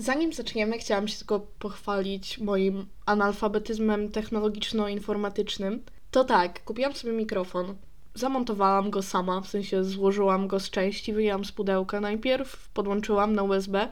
[0.00, 5.82] Zanim zaczniemy, chciałam się tylko pochwalić moim analfabetyzmem technologiczno-informatycznym.
[6.10, 7.76] To tak, kupiłam sobie mikrofon.
[8.14, 13.42] Zamontowałam go sama, w sensie złożyłam go z części, wyjęłam z pudełka najpierw, podłączyłam na
[13.42, 13.88] USB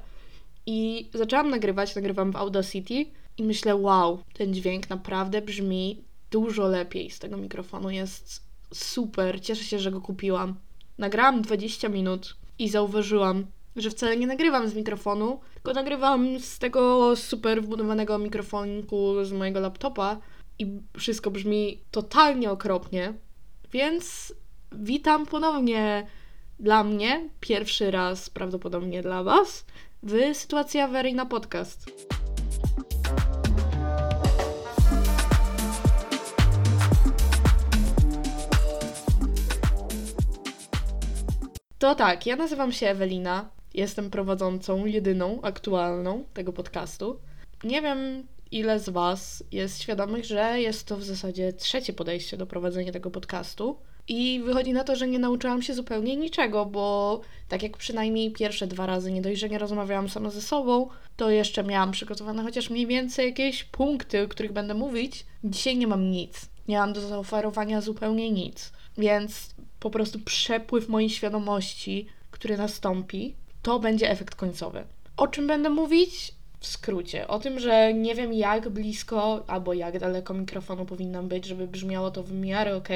[0.66, 3.07] i zaczęłam nagrywać, nagrywam w Audacity
[3.38, 8.43] i myślę, wow, ten dźwięk naprawdę brzmi dużo lepiej z tego mikrofonu, jest
[8.75, 10.54] super, cieszę się, że go kupiłam.
[10.98, 13.46] Nagrałam 20 minut i zauważyłam,
[13.77, 19.61] że wcale nie nagrywam z mikrofonu, tylko nagrywam z tego super wbudowanego mikrofoniku z mojego
[19.61, 20.18] laptopa
[20.58, 20.67] i
[20.98, 23.14] wszystko brzmi totalnie okropnie.
[23.72, 24.34] Więc
[24.72, 26.07] witam ponownie
[26.61, 29.64] dla mnie, pierwszy raz prawdopodobnie dla Was,
[30.03, 32.06] w Sytuacja Awaryjna Podcast.
[41.78, 43.56] To tak, ja nazywam się Ewelina.
[43.77, 47.19] Jestem prowadzącą, jedyną, aktualną tego podcastu.
[47.64, 52.47] Nie wiem, ile z Was jest świadomych, że jest to w zasadzie trzecie podejście do
[52.47, 53.77] prowadzenia tego podcastu.
[54.09, 58.67] I wychodzi na to, że nie nauczyłam się zupełnie niczego, bo tak jak przynajmniej pierwsze
[58.67, 62.70] dwa razy nie dość, że nie rozmawiałam sama ze sobą, to jeszcze miałam przygotowane chociaż
[62.70, 65.27] mniej więcej jakieś punkty, o których będę mówić.
[65.45, 66.48] Dzisiaj nie mam nic.
[66.69, 68.73] Nie mam do zaoferowania zupełnie nic.
[68.98, 73.34] Więc po prostu przepływ mojej świadomości, który nastąpi,
[73.67, 74.84] to będzie efekt końcowy.
[75.17, 76.33] O czym będę mówić?
[76.61, 81.45] W skrócie, o tym, że nie wiem jak blisko albo jak daleko mikrofonu powinnam być,
[81.45, 82.89] żeby brzmiało to w miarę ok.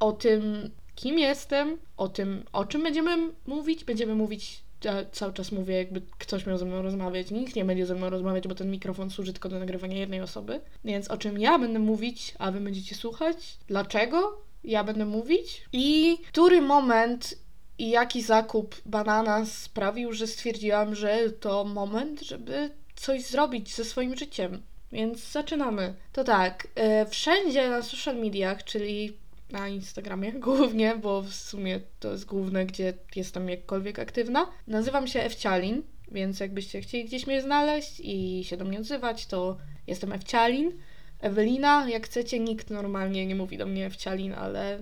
[0.00, 3.84] O tym, kim jestem, o tym, o czym będziemy mówić.
[3.84, 7.30] Będziemy mówić, ja cały czas mówię, jakby ktoś miał ze mną rozmawiać.
[7.30, 10.60] Nikt nie będzie ze mną rozmawiać, bo ten mikrofon służy tylko do nagrywania jednej osoby.
[10.84, 13.58] Więc o czym ja będę mówić, a wy będziecie słuchać.
[13.68, 17.45] Dlaczego ja będę mówić i który moment
[17.78, 24.16] i jaki zakup banana sprawił, że stwierdziłam, że to moment, żeby coś zrobić ze swoim
[24.16, 24.62] życiem.
[24.92, 25.94] Więc zaczynamy.
[26.12, 29.16] To tak, yy, wszędzie na social mediach, czyli
[29.50, 34.46] na Instagramie głównie, bo w sumie to jest główne, gdzie jestem jakkolwiek aktywna.
[34.66, 39.56] Nazywam się Ewcialin, więc jakbyście chcieli gdzieś mnie znaleźć i się do mnie odzywać, to
[39.86, 40.72] jestem Ewcialin.
[41.20, 44.78] Ewelina, jak chcecie, nikt normalnie nie mówi do mnie Ewcialin, ale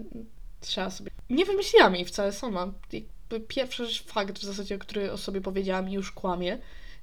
[0.60, 1.10] trzeba sobie...
[1.34, 2.72] Nie wymyśliłam jej wcale sama.
[2.92, 6.58] Jakby pierwszy fakt w zasadzie, który o sobie powiedziałam już kłamie.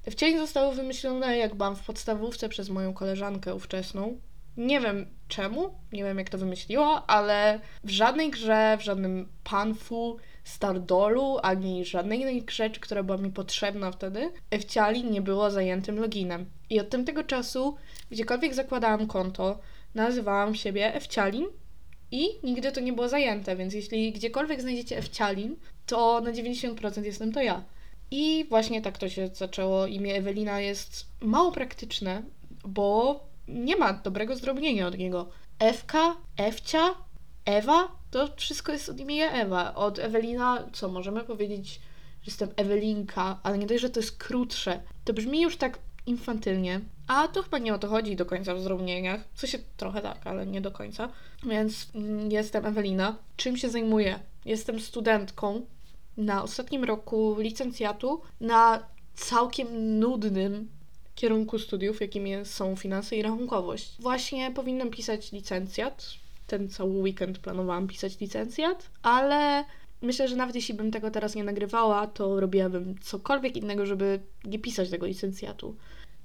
[0.06, 4.20] Ewcialin zostało wymyślone, jak byłam w podstawówce przez moją koleżankę ówczesną.
[4.58, 10.18] Nie wiem czemu, nie wiem jak to wymyśliła, ale w żadnej grze, w żadnym panfu,
[10.44, 16.46] Stardolu, ani żadnej innej rzeczy, która była mi potrzebna wtedy, Ewciali nie było zajętym loginem.
[16.70, 17.76] I od tamtego czasu,
[18.12, 19.60] gdziekolwiek zakładałam konto,
[19.96, 21.46] nazywałam siebie Ewcialin
[22.12, 25.56] i nigdy to nie było zajęte, więc jeśli gdziekolwiek znajdziecie Ewcialin,
[25.86, 27.64] to na 90% jestem to ja.
[28.12, 29.88] I właśnie tak to się zaczęło.
[29.88, 32.24] Imię Ewelina jest mało praktyczne,
[32.66, 35.30] bo nie ma dobrego zdrobnienia od niego.
[35.60, 36.96] Ewka, Ewcia,
[37.46, 39.76] Ewa, to wszystko jest od imienia Ewa.
[39.76, 41.74] Od Ewelina, co możemy powiedzieć,
[42.22, 44.82] że jestem Ewelinka, ale nie dość, że to jest krótsze.
[45.06, 48.62] To brzmi już tak infantylnie, a to chyba nie o to chodzi do końca w
[48.62, 49.22] zdrobnieniach.
[49.36, 51.10] Co się trochę tak, ale nie do końca.
[51.46, 53.16] Więc mm, jestem Ewelina.
[53.38, 54.20] Czym się zajmuję?
[54.46, 55.62] Jestem studentką
[56.18, 58.84] na ostatnim roku licencjatu na
[59.16, 60.70] całkiem nudnym
[61.16, 63.96] kierunku studiów, jakim są finanse i rachunkowość.
[64.00, 66.06] Właśnie powinnam pisać licencjat.
[66.48, 69.66] Ten cały weekend planowałam pisać licencjat, ale
[70.02, 74.60] myślę, że nawet jeśli bym tego teraz nie nagrywała, to robiłabym cokolwiek innego, żeby nie
[74.60, 75.76] pisać tego licencjatu.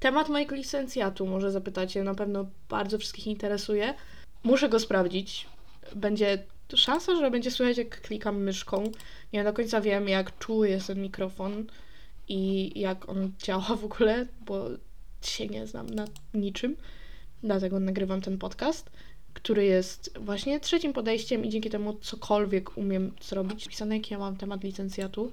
[0.01, 3.95] Temat mojego licencjatu, może zapytacie, na pewno bardzo wszystkich interesuje.
[4.43, 5.47] Muszę go sprawdzić.
[5.97, 6.45] Będzie
[6.75, 8.85] szansa, że będzie słychać, jak klikam myszką.
[9.33, 11.67] Nie do końca wiem, jak czuły jest ten mikrofon
[12.29, 14.69] i jak on działa w ogóle, bo
[15.23, 16.05] się nie znam na
[16.35, 16.77] niczym.
[17.43, 18.91] Dlatego nagrywam ten podcast,
[19.37, 23.69] który jest właśnie trzecim podejściem i dzięki temu cokolwiek umiem zrobić.
[23.69, 25.33] Pisane, jaki ja mam temat licencjatu.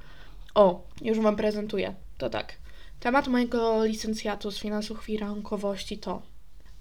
[0.56, 1.96] O, już Wam prezentuję.
[2.18, 2.54] To tak.
[3.00, 6.22] Temat mojego licencjatu z finansów i rachunkowości to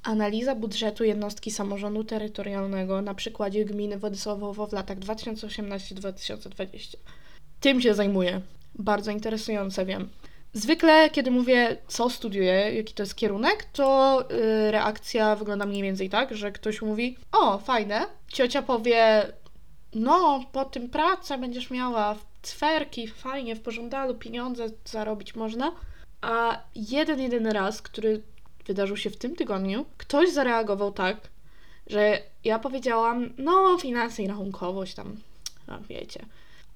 [0.02, 6.96] analiza budżetu jednostki samorządu terytorialnego na przykładzie gminy Władysławowo w latach 2018-2020.
[7.60, 8.40] Tym się zajmuję.
[8.74, 10.08] Bardzo interesujące, wiem.
[10.54, 16.10] Zwykle, kiedy mówię, co studiuję, jaki to jest kierunek, to yy, reakcja wygląda mniej więcej
[16.10, 18.06] tak, że ktoś mówi: O, fajne.
[18.28, 19.26] Ciocia powie:
[19.94, 25.72] No, po tym pracę będziesz miała, cwerki, fajnie, w pożądalu, pieniądze zarobić można.
[26.20, 28.22] A jeden, jedyny raz, który
[28.66, 31.16] wydarzył się w tym tygodniu, ktoś zareagował tak,
[31.86, 35.16] że ja powiedziałam: No, finanse i rachunkowość tam,
[35.66, 36.26] a wiecie.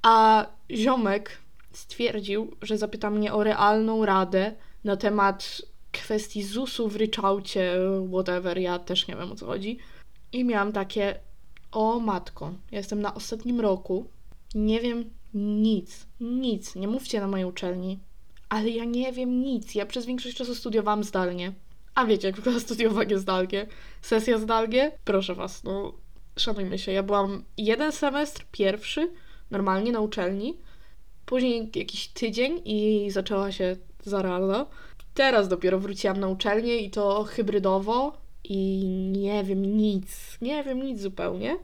[0.02, 1.38] A ziomek
[1.76, 5.62] stwierdził, że zapyta mnie o realną radę na temat
[5.93, 7.75] kwestii ZUS-u w ryczałcie,
[8.12, 9.78] whatever, ja też nie wiem o co chodzi.
[10.32, 11.20] I miałam takie,
[11.73, 14.06] o matko, ja jestem na ostatnim roku,
[14.55, 17.99] nie wiem nic, nic, nie mówcie na mojej uczelni,
[18.49, 21.52] ale ja nie wiem nic, ja przez większość czasu studiowałam zdalnie.
[21.94, 23.67] A wiecie, jak wygląda studiowanie zdalnie?
[24.02, 24.93] Sesja zdalnie?
[25.05, 25.93] Proszę was, no
[26.37, 29.12] szanujmy się, ja byłam jeden semestr, pierwszy,
[29.50, 30.58] normalnie na uczelni,
[31.26, 34.67] później jakiś tydzień i zaczęła się zaraza.
[35.14, 38.12] Teraz dopiero wróciłam na uczelnię i to hybrydowo
[38.44, 41.58] i nie wiem nic, nie wiem nic zupełnie.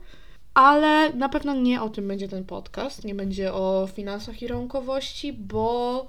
[0.53, 5.33] Ale na pewno nie o tym będzie ten podcast, nie będzie o finansach i rachunkowości,
[5.33, 6.07] bo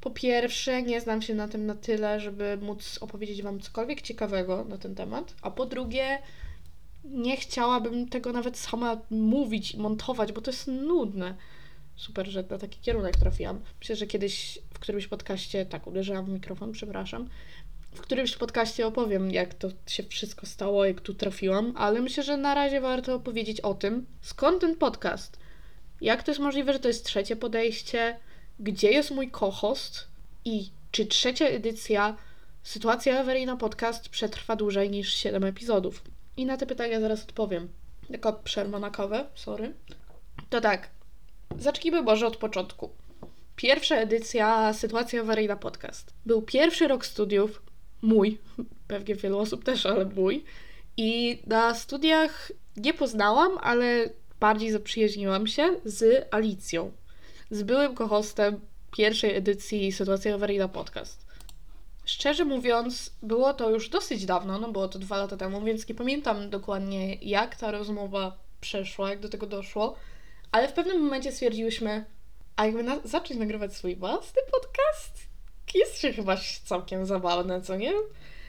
[0.00, 4.64] po pierwsze nie znam się na tym na tyle, żeby móc opowiedzieć Wam cokolwiek ciekawego
[4.64, 6.18] na ten temat, a po drugie
[7.04, 11.34] nie chciałabym tego nawet sama mówić i montować, bo to jest nudne.
[11.98, 13.60] Super, że na taki kierunek trafiłam.
[13.80, 17.28] Myślę, że kiedyś w którymś podcaście, tak, uderzyłam w mikrofon, przepraszam,
[17.94, 22.36] w którymś podcaście opowiem, jak to się wszystko stało, jak tu trafiłam, ale myślę, że
[22.36, 25.38] na razie warto opowiedzieć o tym, skąd ten podcast,
[26.00, 28.16] jak to jest możliwe, że to jest trzecie podejście,
[28.60, 30.08] gdzie jest mój co-host
[30.44, 32.16] i czy trzecia edycja
[32.68, 36.02] Sytuacja awaryjna podcast przetrwa dłużej niż 7 epizodów.
[36.36, 37.68] I na te pytania zaraz odpowiem.
[38.06, 39.74] Tylko przerwa na kawę, sorry.
[40.50, 40.90] To tak,
[41.58, 42.90] zacznijmy może od początku.
[43.56, 46.14] Pierwsza edycja Sytuacja awaryjna podcast.
[46.26, 47.62] Był pierwszy rok studiów,
[48.02, 48.38] mój,
[48.88, 50.44] pewnie wielu osób też, ale mój.
[50.96, 54.10] I na studiach nie poznałam, ale
[54.40, 56.92] bardziej zaprzyjaźniłam się z Alicją,
[57.50, 58.60] z byłym kohostem
[58.96, 61.28] pierwszej edycji Sytuacja awaryjna podcast.
[62.04, 65.94] Szczerze mówiąc, było to już dosyć dawno, no było to dwa lata temu, więc nie
[65.94, 69.96] pamiętam dokładnie, jak ta rozmowa przeszła, jak do tego doszło,
[70.52, 72.04] ale w pewnym momencie stwierdziłyśmy,
[72.56, 75.28] a jakby na zacząć nagrywać swój własny podcast?
[75.74, 77.92] Jest się chyba całkiem zabawne, co nie?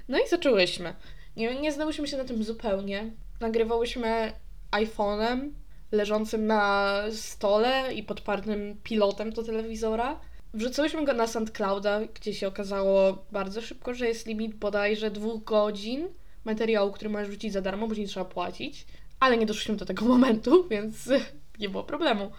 [0.07, 0.94] No i zaczęłyśmy.
[1.36, 3.12] Nie, nie znałyśmy się na tym zupełnie.
[3.42, 4.34] Nagrywałyśmy
[4.72, 5.51] iPhone'em
[5.92, 10.19] leżącym na stole i podpartym pilotem do telewizora.
[10.54, 16.07] Wrzucałyśmy go na SoundClouda, gdzie się okazało bardzo szybko, że jest limit bodajże dwóch godzin
[16.45, 18.86] materiału, który możesz wrzucić za darmo, później trzeba płacić.
[19.19, 21.10] Ale nie doszliśmy do tego momentu, więc
[21.59, 22.31] nie było problemu.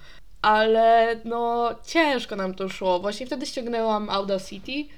[0.43, 3.01] Ale no ciężko nam to szło.
[3.01, 4.95] Właśnie wtedy ściągnęłam Audacity.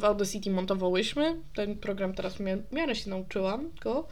[0.00, 1.42] W Audacity montowałyśmy.
[1.54, 4.08] Ten program teraz w miarę się nauczyłam go.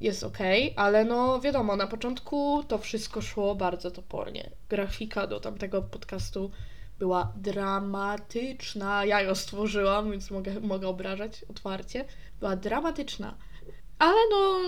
[0.00, 0.38] Jest ok,
[0.76, 4.50] ale no wiadomo, na początku to wszystko szło bardzo topornie.
[4.68, 6.50] Grafika do tamtego podcastu
[6.98, 9.04] była dramatyczna.
[9.04, 12.04] Ja ją stworzyłam, więc mogę, mogę obrażać otwarcie.
[12.40, 13.34] Była dramatyczna.
[13.98, 14.60] Ale no,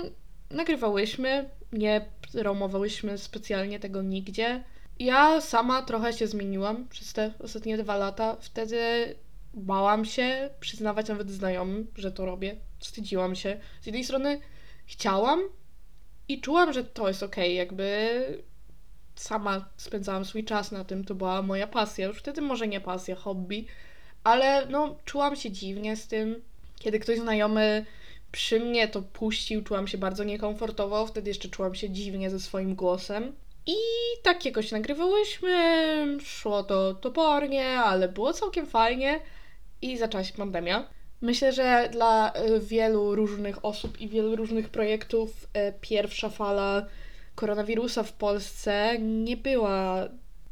[0.50, 4.65] nagrywałyśmy, nie promowałyśmy specjalnie tego nigdzie.
[4.99, 8.37] Ja sama trochę się zmieniłam przez te ostatnie dwa lata.
[8.41, 8.79] Wtedy
[9.55, 12.56] bałam się przyznawać nawet znajomym, że to robię.
[12.79, 13.61] Wstydziłam się.
[13.81, 14.41] Z jednej strony
[14.87, 15.41] chciałam
[16.29, 17.55] i czułam, że to jest okej, okay.
[17.55, 18.43] jakby
[19.15, 22.06] sama spędzałam swój czas na tym, to była moja pasja.
[22.06, 23.67] Już wtedy może nie pasja, hobby,
[24.25, 26.43] ale no czułam się dziwnie z tym.
[26.79, 27.87] Kiedy ktoś znajomy
[28.32, 32.75] przy mnie to puścił, czułam się bardzo niekomfortowo, wtedy jeszcze czułam się dziwnie ze swoim
[32.75, 33.32] głosem.
[33.67, 33.77] I
[34.23, 39.21] tak jakoś nagrywałyśmy, szło to topornie, ale było całkiem fajnie
[39.82, 40.88] i zaczęła się pandemia.
[41.21, 46.87] Myślę, że dla y, wielu różnych osób i wielu różnych projektów y, pierwsza fala
[47.34, 50.08] koronawirusa w Polsce nie była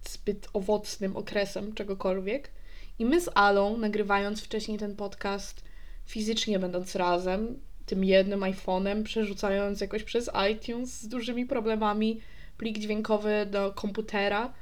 [0.09, 2.51] zbyt owocnym okresem czegokolwiek.
[2.99, 5.63] I my z Alą, nagrywając wcześniej ten podcast,
[6.07, 12.21] fizycznie będąc razem, tym jednym iPhone'em, przerzucając jakoś przez iTunes z dużymi problemami
[12.57, 14.53] plik dźwiękowy do komputera,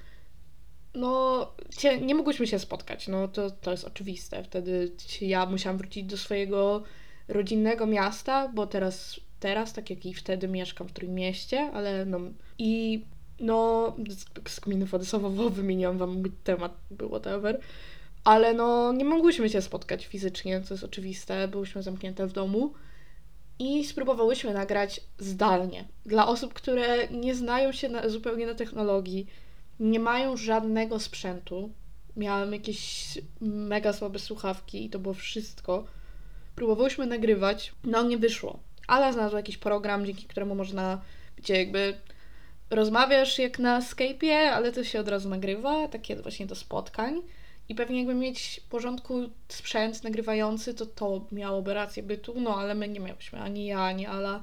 [0.95, 1.52] no
[2.02, 4.45] nie mogłyśmy się spotkać, no to, to jest oczywiste.
[4.45, 6.83] Wtedy ja musiałam wrócić do swojego
[7.28, 12.21] rodzinnego miasta, bo teraz, teraz tak jak i wtedy mieszkam w Trójmieście, ale no
[12.59, 13.04] i
[13.40, 16.76] no z, z gminy Władysławowo wymieniłam wam mój temat,
[17.09, 17.61] whatever,
[18.25, 22.73] ale no nie mogłyśmy się spotkać fizycznie, co jest oczywiste, byłyśmy zamknięte w domu
[23.58, 25.84] i spróbowałyśmy nagrać zdalnie.
[26.06, 29.26] Dla osób, które nie znają się na, zupełnie na technologii,
[29.80, 31.70] nie mają żadnego sprzętu.
[32.16, 33.08] Miałem jakieś
[33.40, 35.84] mega słabe słuchawki i to było wszystko.
[36.54, 38.58] Próbowałyśmy nagrywać, no nie wyszło.
[38.86, 41.02] Ale znalazła jakiś program, dzięki któremu można,
[41.36, 41.94] gdzie jakby
[42.70, 47.22] rozmawiasz jak na Skype'ie, ale to się od razu nagrywa, takie właśnie do spotkań.
[47.68, 49.14] I pewnie jakby mieć w porządku
[49.49, 54.06] sprzęt nagrywający, to to miałoby rację bytu, no ale my nie miałyśmy, ani ja, ani
[54.06, 54.42] Ala.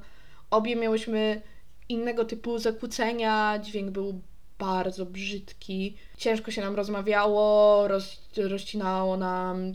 [0.50, 1.42] Obie miałyśmy
[1.88, 4.20] innego typu zakłócenia, dźwięk był
[4.58, 5.96] bardzo brzydki.
[6.18, 9.72] Ciężko się nam rozmawiało, roz, rozcinało nam,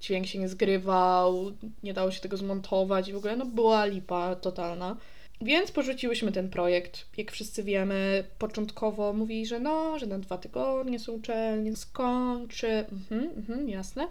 [0.00, 1.52] dźwięk się nie zgrywał,
[1.82, 4.96] nie dało się tego zmontować i w ogóle no była lipa totalna.
[5.40, 7.06] Więc porzuciłyśmy ten projekt.
[7.16, 12.68] Jak wszyscy wiemy, początkowo mówili, że no, że na dwa tygodnie są uczelnie, skończy.
[12.68, 14.06] Mhm, mhm, jasne.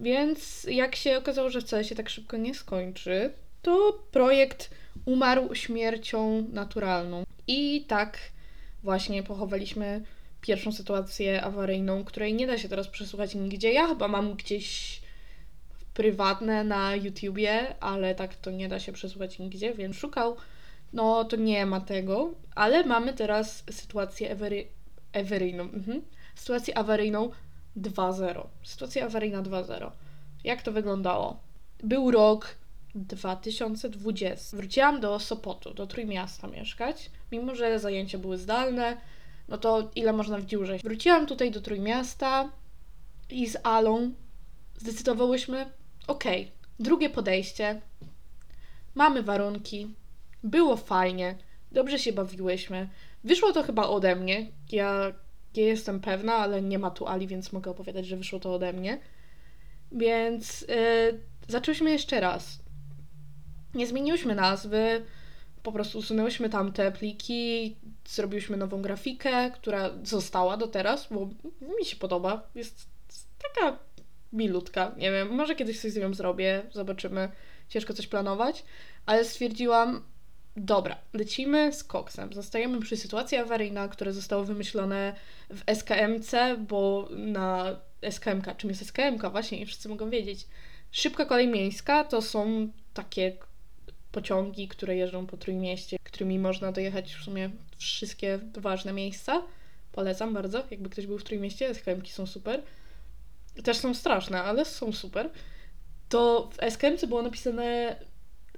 [0.00, 3.30] Więc jak się okazało, że wcale się tak szybko nie skończy,
[3.62, 4.70] to projekt
[5.04, 7.24] umarł śmiercią naturalną.
[7.46, 8.18] I tak
[8.82, 10.04] właśnie pochowaliśmy
[10.40, 13.72] pierwszą sytuację awaryjną, której nie da się teraz przesłuchać nigdzie.
[13.72, 15.00] Ja chyba mam gdzieś
[15.94, 20.36] prywatne na YouTubie, ale tak to nie da się przesłuchać nigdzie, więc szukał.
[20.94, 24.66] No to nie ma tego, ale mamy teraz sytuację ewery...
[25.12, 25.64] awaryjną.
[25.64, 26.02] Mhm.
[26.34, 27.30] Sytuację awaryjną
[27.76, 28.46] 2.0.
[28.62, 29.90] Sytuacja awaryjna 2.0.
[30.44, 31.40] Jak to wyglądało?
[31.82, 32.56] Był rok
[32.94, 34.56] 2020.
[34.56, 38.96] Wróciłam do Sopotu, do Trójmiasta mieszkać, mimo że zajęcia były zdalne,
[39.48, 40.78] no to ile można w dziurze.
[40.78, 42.50] Wróciłam tutaj do Trójmiasta
[43.30, 44.10] i z Alą
[44.76, 45.66] zdecydowałyśmy,
[46.06, 46.46] okay,
[46.80, 47.80] drugie podejście,
[48.94, 49.94] mamy warunki,
[50.44, 51.38] było fajnie,
[51.72, 52.88] dobrze się bawiłyśmy.
[53.24, 55.12] Wyszło to chyba ode mnie, ja
[55.56, 58.72] nie jestem pewna, ale nie ma tu Ali, więc mogę opowiadać, że wyszło to ode
[58.72, 59.00] mnie.
[59.92, 62.58] Więc yy, zaczęłyśmy jeszcze raz.
[63.74, 65.04] Nie zmieniłyśmy nazwy,
[65.62, 67.76] po prostu usunęłyśmy tamte pliki,
[68.08, 71.28] zrobiłyśmy nową grafikę, która została do teraz, bo
[71.78, 72.48] mi się podoba.
[72.54, 72.86] Jest
[73.42, 73.78] taka
[74.32, 74.94] milutka.
[74.96, 77.28] Nie wiem, może kiedyś coś z nią zrobię, zobaczymy.
[77.68, 78.64] Ciężko coś planować,
[79.06, 80.02] ale stwierdziłam,
[80.56, 82.32] dobra, lecimy z koksem.
[82.32, 85.14] Zostajemy przy sytuacji awaryjna, które zostało wymyślone
[85.50, 86.34] w SKMC,
[86.68, 89.30] bo na SKMK, czym jest SKMK?
[89.30, 90.46] Właśnie, nie wszyscy mogą wiedzieć.
[90.90, 93.36] Szybka kolej miejska to są takie
[94.12, 99.42] pociągi, które jeżdżą po Trójmieście, którymi można dojechać w sumie wszystkie ważne miejsca.
[99.92, 102.62] Polecam bardzo, jakby ktoś był w Trójmieście, SKM-ki są super.
[103.64, 105.30] Też są straszne, ale są super.
[106.08, 107.96] To w SKM było napisane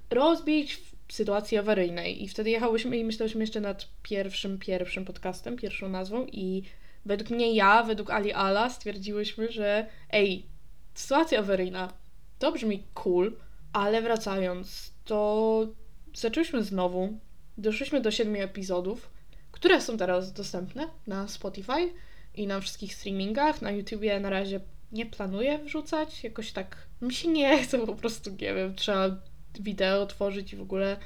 [0.09, 6.25] rozbić sytuacji awaryjnej i wtedy jechałyśmy i myślałyśmy jeszcze nad pierwszym, pierwszym podcastem, pierwszą nazwą
[6.25, 6.63] i
[7.05, 10.45] według mnie ja, według Ali Ala stwierdziłyśmy, że ej,
[10.93, 11.93] sytuacja awaryjna,
[12.39, 13.35] to brzmi cool,
[13.73, 15.67] ale wracając, to
[16.13, 17.19] zaczęliśmy znowu.
[17.57, 19.09] Doszliśmy do siedmiu epizodów,
[19.51, 21.93] które są teraz dostępne na Spotify
[22.35, 23.61] i na wszystkich streamingach.
[23.61, 24.59] Na YouTubie na razie
[24.91, 26.23] nie planuję wrzucać.
[26.23, 29.15] Jakoś tak mi się nie chce, po prostu nie wiem, trzeba
[29.61, 30.97] wideo tworzyć i w ogóle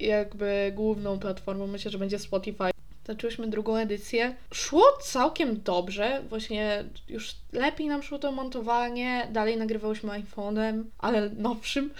[0.00, 2.70] jakby główną platformą myślę, że będzie Spotify.
[3.04, 4.36] Zaczęłyśmy drugą edycję.
[4.54, 11.90] Szło całkiem dobrze, właśnie już lepiej nam szło to montowanie, dalej nagrywałyśmy iPhone'em, ale nowszym.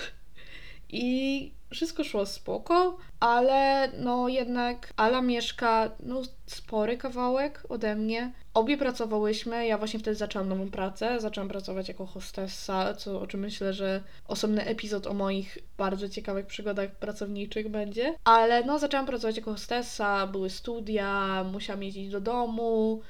[0.88, 8.32] I wszystko szło spoko, ale no jednak Ala mieszka no spory kawałek ode mnie.
[8.54, 13.40] Obie pracowałyśmy, ja właśnie wtedy zaczęłam nową pracę, zaczęłam pracować jako hostessa, co o czym
[13.40, 18.14] myślę, że osobny epizod o moich bardzo ciekawych przygodach pracowniczych będzie.
[18.24, 23.02] Ale no zaczęłam pracować jako hostessa, były studia, musiałam jeździć do domu,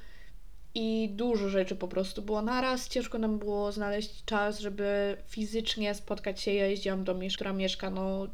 [0.75, 2.89] i dużo rzeczy po prostu było naraz.
[2.89, 6.53] Ciężko nam było znaleźć czas, żeby fizycznie spotkać się.
[6.53, 8.27] Ja jeździłam do mieszka, która mieszka no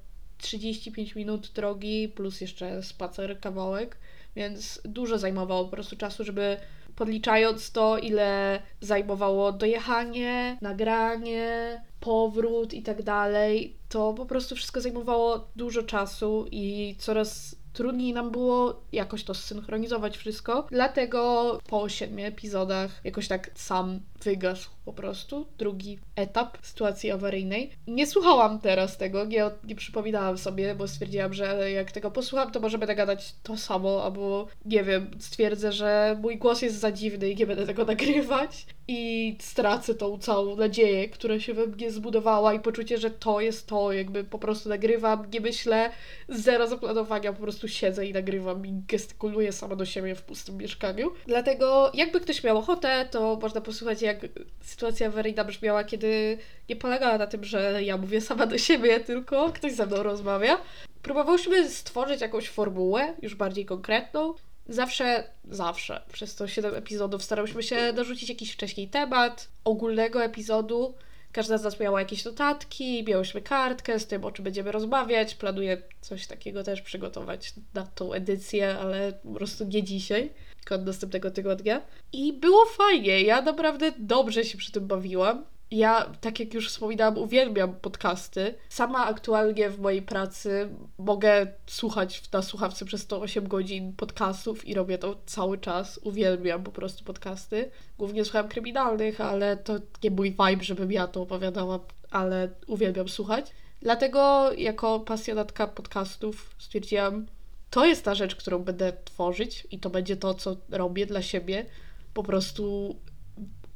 [0.44, 3.96] 35 minut drogi, plus jeszcze spacer, kawałek,
[4.36, 6.56] więc dużo zajmowało po prostu czasu, żeby
[6.96, 15.48] podliczając to, ile zajmowało dojechanie, nagranie, powrót i tak dalej, to po prostu wszystko zajmowało
[15.56, 20.66] dużo czasu i coraz trudniej nam było jakoś to zsynchronizować wszystko.
[20.70, 27.70] Dlatego po siedmiu epizodach jakoś tak sam wygasł po prostu drugi etap sytuacji awaryjnej.
[27.86, 32.60] Nie słuchałam teraz tego, nie, nie przypominałam sobie, bo stwierdziłam, że jak tego posłucham, to
[32.60, 37.30] może będę gadać to samo, albo nie wiem, stwierdzę, że mój głos jest za dziwny
[37.30, 42.54] i nie będę tego nagrywać i stracę tą całą nadzieję, która się we mnie zbudowała
[42.54, 45.90] i poczucie, że to jest to, jakby po prostu nagrywam, nie myślę,
[46.28, 51.10] zero zaplanowania, po prostu siedzę i nagrywam i gestykuluję sama do siebie w pustym mieszkaniu.
[51.26, 54.13] Dlatego jakby ktoś miał ochotę, to można posłuchać jak
[54.60, 59.52] sytuacja awaryjna brzmiała, kiedy nie polegała na tym, że ja mówię sama do siebie, tylko
[59.52, 60.58] ktoś ze mną rozmawia.
[61.02, 64.34] Próbowałyśmy stworzyć jakąś formułę, już bardziej konkretną,
[64.68, 70.94] Zawsze, zawsze przez to 7 epizodów starałyśmy się dorzucić jakiś wcześniej temat ogólnego epizodu.
[71.34, 75.34] Każda z nas miała jakieś notatki, miałyśmy kartkę z tym, o czym będziemy rozmawiać.
[75.34, 80.86] Planuję coś takiego też przygotować na tą edycję, ale po prostu nie dzisiaj, tylko od
[80.86, 81.80] następnego tygodnia.
[82.12, 85.44] I było fajnie, ja naprawdę dobrze się przy tym bawiłam.
[85.74, 88.54] Ja, tak jak już wspominałam, uwielbiam podcasty.
[88.68, 94.98] Sama aktualnie w mojej pracy mogę słuchać na słuchawce przez 108 godzin podcastów i robię
[94.98, 96.00] to cały czas.
[96.02, 97.70] Uwielbiam po prostu podcasty.
[97.98, 103.50] Głównie słucham kryminalnych, ale to nie mój vibe, żebym ja to opowiadała, ale uwielbiam słuchać.
[103.82, 107.26] Dlatego jako pasjonatka podcastów stwierdziłam,
[107.70, 111.66] to jest ta rzecz, którą będę tworzyć i to będzie to, co robię dla siebie.
[112.14, 112.96] Po prostu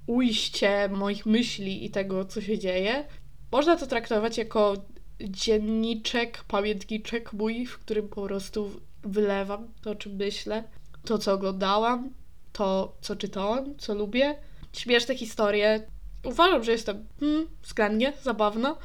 [0.09, 3.05] ujście moich myśli i tego, co się dzieje.
[3.53, 4.75] Można to traktować jako
[5.21, 8.71] dzienniczek, pamiętniczek mój, w którym po prostu
[9.03, 10.65] wylewam to, o czym myślę,
[11.05, 12.11] to, co oglądałam,
[12.53, 14.37] to, co czytałam, co lubię.
[14.73, 15.83] Śmieszne historie.
[16.25, 18.77] Uważam, że jestem hmm, skrajnie zabawna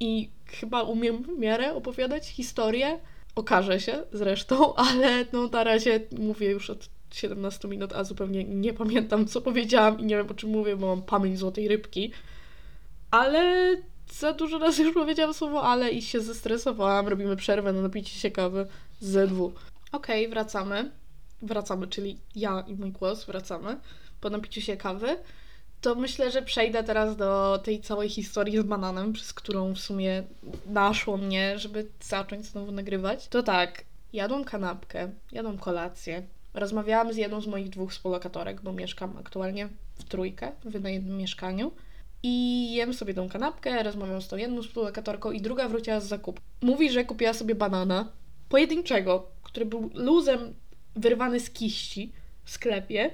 [0.00, 3.00] i chyba umiem w miarę opowiadać historię.
[3.34, 8.74] Okaże się zresztą, ale no na razie mówię już od 17 minut, a zupełnie nie
[8.74, 12.12] pamiętam, co powiedziałam i nie wiem, o czym mówię, bo mam pamięć złotej rybki.
[13.10, 13.74] Ale
[14.12, 17.08] za dużo razy już powiedziałam słowo ale i się zestresowałam.
[17.08, 18.66] Robimy przerwę na napicie się kawy
[19.00, 19.52] z ZW.
[19.92, 20.90] Okej, okay, wracamy.
[21.42, 23.76] Wracamy, czyli ja i mój głos wracamy
[24.20, 25.16] po napiciu się kawy.
[25.80, 30.22] To myślę, że przejdę teraz do tej całej historii z bananem, przez którą w sumie
[30.66, 33.28] naszło mnie, żeby zacząć znowu nagrywać.
[33.28, 36.22] To tak, jadłam kanapkę, jadłam kolację,
[36.56, 41.72] Rozmawiałam z jedną z moich dwóch współlokatorek, bo mieszkam aktualnie w trójkę, w jednym mieszkaniu.
[42.22, 46.42] I jem sobie tą kanapkę, rozmawiam z tą jedną współlokatorką i druga wróciła z zakupu.
[46.62, 48.12] Mówi, że kupiła sobie banana
[48.48, 50.54] pojedynczego, który był luzem
[50.96, 52.12] wyrwany z kiści
[52.44, 53.10] w sklepie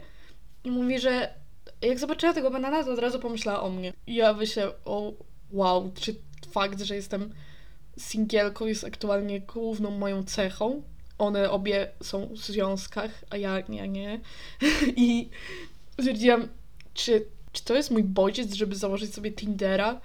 [0.65, 1.35] i mówi, że
[1.83, 3.93] jak zobaczyła tego banana, to od razu pomyślała o mnie.
[4.07, 5.13] I ja myślę, o
[5.51, 6.15] wow, czy
[6.51, 7.33] fakt, że jestem
[7.99, 10.83] singielką jest aktualnie główną moją cechą,
[11.19, 14.21] one obie są w związkach, a ja nie, nie.
[14.97, 15.31] I
[15.99, 16.49] stwierdziłam,
[16.95, 20.01] czy, czy to jest mój bodziec, żeby założyć sobie Tindera,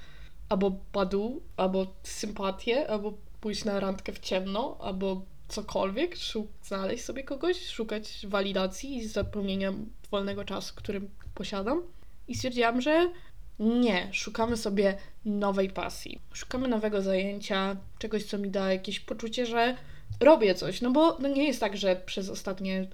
[0.49, 6.15] albo Badu, albo sympatię, albo pójść na randkę w ciemno, albo cokolwiek,
[6.63, 9.73] znaleźć sobie kogoś, szukać walidacji i zapełnienia
[10.11, 11.83] wolnego czasu, którym posiadam.
[12.27, 13.11] I stwierdziłam, że
[13.59, 16.19] nie, szukamy sobie nowej pasji.
[16.33, 19.77] Szukamy nowego zajęcia, czegoś, co mi da jakieś poczucie, że
[20.19, 22.87] robię coś, no bo no nie jest tak, że przez ostatnie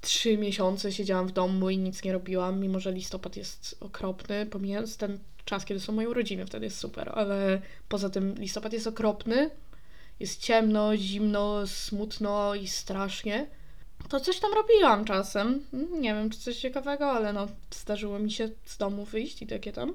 [0.00, 4.96] trzy miesiące siedziałam w domu i nic nie robiłam, mimo że listopad jest okropny, pomijając
[4.96, 9.50] ten czas, kiedy są moje urodziny, wtedy jest super, ale poza tym listopad jest okropny,
[10.20, 13.46] jest ciemno, zimno, smutno i strasznie.
[14.08, 15.60] To coś tam robiłam czasem.
[16.00, 19.72] Nie wiem, czy coś ciekawego, ale no, zdarzyło mi się z domu wyjść i takie
[19.72, 19.94] tam.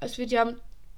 [0.00, 0.54] Ale stwierdziłam,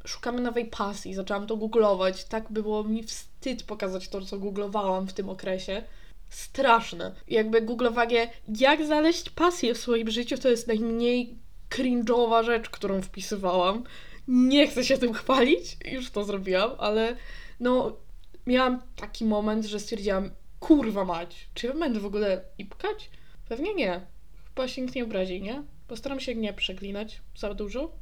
[0.08, 2.24] szukamy nowej pasji, zaczęłam to googlować.
[2.24, 5.82] Tak było mi wstyd pokazać to, co googlowałam w tym okresie.
[6.28, 7.14] Straszne.
[7.28, 11.38] Jakby googlowanie, jak znaleźć pasję w swoim życiu, to jest najmniej
[11.70, 13.84] cringe'owa rzecz, którą wpisywałam.
[14.28, 17.16] Nie chcę się tym chwalić, już to zrobiłam, ale
[17.60, 17.96] no,
[18.46, 23.10] miałam taki moment, że stwierdziłam, kurwa mać, czy ja będę w ogóle ipkać?
[23.48, 24.00] Pewnie nie.
[24.44, 25.62] Chyba się nikt nie obrazi, nie?
[25.88, 27.92] Postaram się nie przeklinać za dużo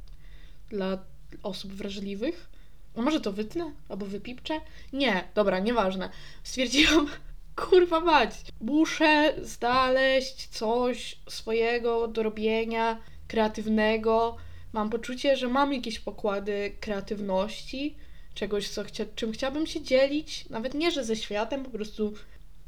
[0.69, 0.97] dla
[1.43, 2.49] osób wrażliwych.
[2.95, 3.71] A może to wytnę?
[3.89, 4.61] Albo wypipczę?
[4.93, 6.09] Nie, dobra, nieważne.
[6.43, 7.07] Stwierdziłam,
[7.69, 14.37] kurwa mać, muszę znaleźć coś swojego do robienia, kreatywnego.
[14.73, 17.95] Mam poczucie, że mam jakieś pokłady kreatywności,
[18.33, 20.49] czegoś, co chcia, czym chciałabym się dzielić.
[20.49, 22.13] Nawet nie, że ze światem, po prostu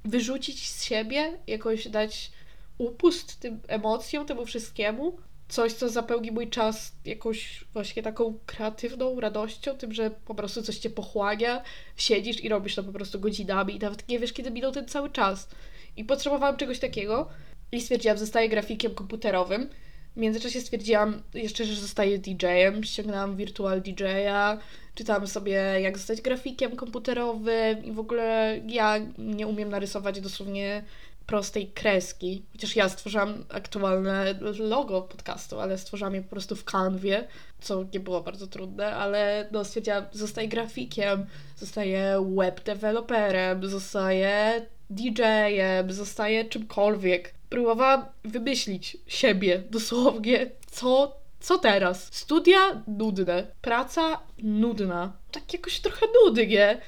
[0.05, 2.31] wyrzucić z siebie, jakoś dać
[2.77, 5.17] upust tym emocjom, temu wszystkiemu
[5.49, 10.77] coś, co zapełni mój czas jakąś właśnie taką kreatywną radością, tym, że po prostu coś
[10.77, 11.63] cię pochłania,
[11.97, 15.09] siedzisz i robisz to po prostu godzinami i nawet nie wiesz, kiedy minął ten cały
[15.09, 15.49] czas.
[15.97, 17.29] I potrzebowałam czegoś takiego
[17.71, 19.69] i stwierdziłam, zostaję grafikiem komputerowym.
[20.15, 24.57] W międzyczasie stwierdziłam jeszcze, że zostaję DJ-em, ściągnęłam Virtual DJ-a,
[24.95, 30.83] czytałam sobie, jak zostać grafikiem komputerowym i w ogóle ja nie umiem narysować dosłownie
[31.29, 32.43] prostej kreski.
[32.51, 37.27] Chociaż ja stworzyłam aktualne logo podcastu, ale stworzyłam je po prostu w kanwie,
[37.61, 41.25] co nie było bardzo trudne, ale no stwierdziłam, zostaję grafikiem,
[41.57, 47.33] zostaję web developerem, zostaję DJ-em, zostaję czymkolwiek.
[47.49, 52.13] Próbowałam wymyślić siebie dosłownie, co, co teraz.
[52.13, 56.81] Studia nudne, praca nudna, tak jakoś trochę nudnie.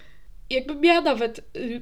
[0.50, 1.82] Jakbym miała nawet y,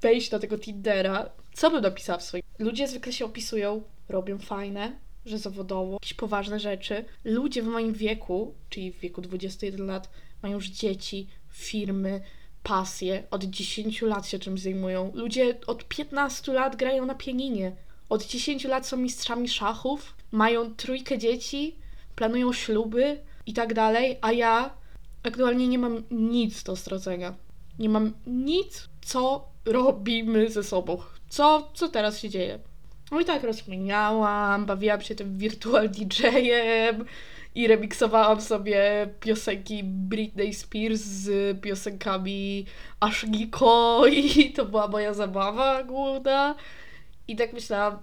[0.00, 2.42] wejść na tego Tindera, co bym napisała w swoim...
[2.58, 7.04] Ludzie zwykle się opisują, robią fajne, że zawodowo, jakieś poważne rzeczy.
[7.24, 10.10] Ludzie w moim wieku, czyli w wieku 21 lat,
[10.42, 12.20] mają już dzieci, firmy,
[12.62, 13.24] pasje.
[13.30, 15.12] Od 10 lat się czymś zajmują.
[15.14, 17.76] Ludzie od 15 lat grają na pianinie.
[18.08, 21.76] Od 10 lat są mistrzami szachów, mają trójkę dzieci,
[22.16, 24.70] planują śluby, i tak dalej, a ja
[25.22, 27.34] aktualnie nie mam nic do stracenia.
[27.78, 30.98] Nie mam nic, co robimy ze sobą.
[31.28, 32.58] Co, co teraz się dzieje?
[33.10, 37.04] No i tak rozmieniałam, bawiłam się tym virtual DJ-em
[37.54, 42.66] i remiksowałam sobie piosenki Britney Spears z piosenkami
[43.00, 46.54] Ashniko i to była moja zabawa główna.
[47.28, 47.98] I tak myślałam,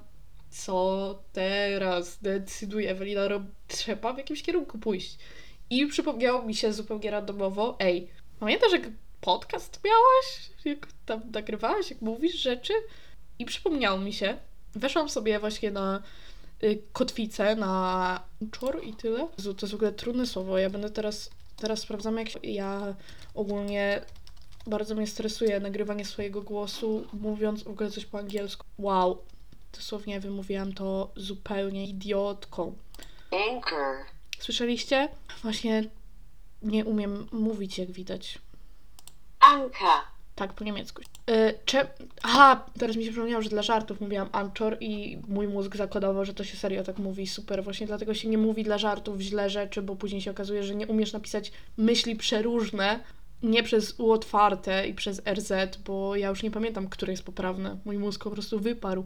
[0.50, 3.44] co teraz decyduje Ewelina, rob...
[3.68, 5.18] trzeba w jakimś kierunku pójść.
[5.70, 8.08] I przypomniało mi się zupełnie randomowo, ej,
[8.40, 8.84] pamiętasz jak
[9.24, 10.50] podcast miałaś?
[10.66, 12.74] Jak tam nagrywałaś, jak mówisz rzeczy?
[13.40, 14.38] I przypomniało mi się,
[14.76, 16.04] weszłam sobie właśnie na
[16.64, 19.18] y, kotwicę, na uczor i tyle.
[19.18, 22.96] To jest w ogóle trudne słowo, ja będę teraz, teraz sprawdzam jak się, ja
[23.34, 24.02] ogólnie
[24.68, 28.66] bardzo mnie stresuje nagrywanie swojego głosu, mówiąc w ogóle coś po angielsku.
[28.78, 29.18] Wow,
[29.74, 32.76] dosłownie wymówiłam to zupełnie idiotką.
[33.32, 33.96] Anchor.
[34.40, 35.10] Słyszeliście?
[35.42, 35.84] Właśnie
[36.62, 38.40] nie umiem mówić, jak widać.
[39.54, 40.14] Anka.
[40.36, 41.02] Tak, po niemiecku.
[41.28, 41.88] Yy, cze...
[42.24, 46.34] Aha, teraz mi się przypomniało, że dla żartów mówiłam Anchor i mój mózg zakodował, że
[46.34, 47.28] to się serio tak mówi.
[47.28, 50.76] Super, właśnie dlatego się nie mówi dla żartów źle rzeczy, bo później się okazuje, że
[50.76, 53.00] nie umiesz napisać myśli przeróżne,
[53.44, 57.78] nie przez U otwarte i przez RZ, bo ja już nie pamiętam, które jest poprawne.
[57.86, 59.06] Mój mózg po prostu wyparł.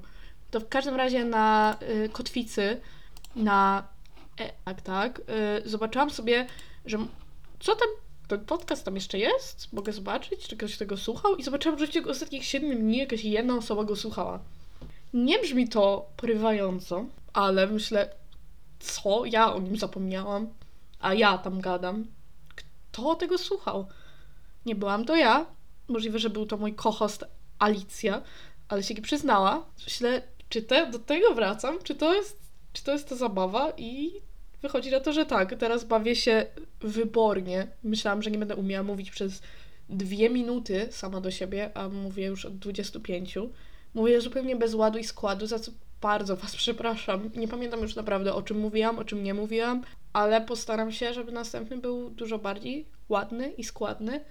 [0.51, 2.81] To w każdym razie na y, kotwicy,
[3.35, 3.87] na
[4.39, 5.21] e, tak, tak,
[5.65, 6.47] y, zobaczyłam sobie,
[6.85, 6.97] że
[7.59, 7.87] co tam,
[8.27, 9.73] ten podcast tam jeszcze jest?
[9.73, 11.35] Mogę zobaczyć, czy ktoś tego słuchał?
[11.35, 14.39] I zobaczyłam, że w ciągu ostatnich 7 dni jakaś jedna osoba go słuchała.
[15.13, 18.09] Nie brzmi to porywająco, ale myślę,
[18.79, 19.25] co?
[19.25, 20.47] Ja o nim zapomniałam,
[20.99, 22.05] a ja tam gadam.
[22.55, 23.87] Kto tego słuchał?
[24.65, 25.45] Nie byłam to ja.
[25.87, 27.25] Możliwe, że był to mój kohost
[27.59, 28.21] Alicja,
[28.69, 29.65] ale się nie przyznała.
[29.85, 31.79] Myślę, czy te, do tego wracam?
[31.83, 32.39] Czy to jest,
[32.73, 33.71] czy to jest ta zabawa?
[33.77, 34.21] I
[34.61, 35.55] wychodzi na to, że tak.
[35.55, 36.45] Teraz bawię się
[36.81, 37.67] wybornie.
[37.83, 39.41] Myślałam, że nie będę umiała mówić przez
[39.89, 43.37] dwie minuty sama do siebie, a mówię już od 25.
[43.93, 47.29] Mówię zupełnie bez ładu i składu, za co bardzo Was przepraszam.
[47.35, 51.31] Nie pamiętam już naprawdę o czym mówiłam, o czym nie mówiłam, ale postaram się, żeby
[51.31, 54.25] następny był dużo bardziej ładny i składny.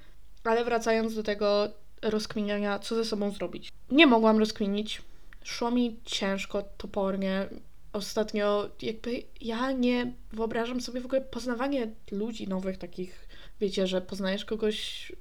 [0.44, 1.68] Ale wracając do tego
[2.02, 3.68] rozkminiania, co ze sobą zrobić.
[3.90, 5.02] Nie mogłam rozkminić.
[5.44, 7.48] Szło mi ciężko, topornie.
[7.96, 13.28] Ostatnio jakby ja nie wyobrażam sobie w ogóle poznawanie ludzi nowych, takich,
[13.60, 15.12] wiecie, że poznajesz kogoś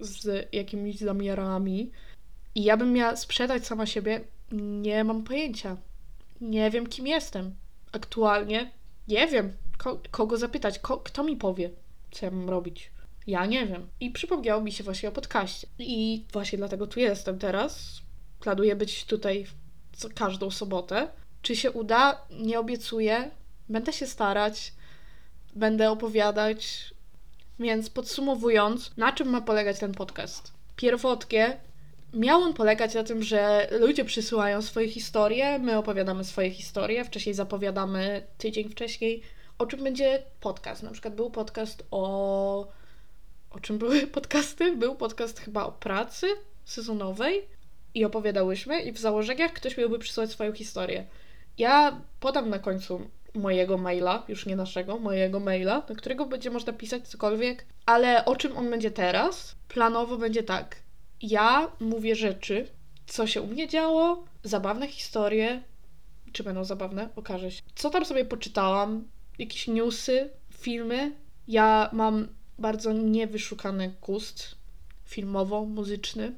[0.00, 1.90] z jakimiś zamiarami
[2.54, 4.20] i ja bym miała sprzedać sama siebie,
[4.52, 5.76] nie mam pojęcia.
[6.40, 7.54] Nie wiem, kim jestem.
[7.92, 8.70] Aktualnie
[9.08, 11.70] nie wiem, ko- kogo zapytać, ko- kto mi powie,
[12.10, 12.90] co ja mam robić.
[13.26, 13.88] Ja nie wiem.
[14.00, 15.66] I przypomniało mi się właśnie o podcaście.
[15.78, 18.00] I właśnie dlatego tu jestem teraz.
[18.40, 19.46] Planuję być tutaj
[20.14, 21.08] każdą sobotę.
[21.42, 22.26] Czy się uda?
[22.30, 23.30] Nie obiecuję.
[23.68, 24.72] Będę się starać.
[25.54, 26.94] Będę opowiadać.
[27.58, 30.52] Więc podsumowując, na czym ma polegać ten podcast?
[30.76, 31.60] Pierwotnie
[32.14, 37.34] miał on polegać na tym, że ludzie przysyłają swoje historie, my opowiadamy swoje historie, wcześniej
[37.34, 39.22] zapowiadamy tydzień wcześniej,
[39.58, 40.82] o czym będzie podcast.
[40.82, 42.68] Na przykład był podcast o.
[43.50, 44.76] O czym były podcasty?
[44.76, 46.26] Był podcast chyba o pracy
[46.64, 47.48] sezonowej
[47.94, 51.06] i opowiadałyśmy, i w założeniach ktoś miałby przysłać swoją historię.
[51.58, 56.72] Ja podam na końcu mojego maila, już nie naszego, mojego maila, do którego będzie można
[56.72, 59.56] pisać cokolwiek, ale o czym on będzie teraz?
[59.68, 60.76] Planowo będzie tak.
[61.22, 62.68] Ja mówię rzeczy,
[63.06, 65.62] co się u mnie działo, zabawne historie,
[66.32, 67.62] czy będą zabawne, okaże się.
[67.74, 71.12] Co tam sobie poczytałam, jakieś newsy, filmy.
[71.48, 74.56] Ja mam bardzo niewyszukany gust
[75.04, 76.32] filmowo-muzyczny.